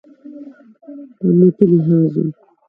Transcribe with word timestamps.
په 1.15 1.23
امنیتي 1.29 1.65
لحاظ 1.75 2.13
هم 2.17 2.29